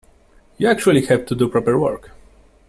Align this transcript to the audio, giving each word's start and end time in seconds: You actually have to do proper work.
You 0.57 0.67
actually 0.67 1.05
have 1.05 1.27
to 1.27 1.35
do 1.35 1.47
proper 1.47 1.77
work. 1.79 2.09